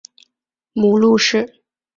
[0.73, 1.61] 母陆氏。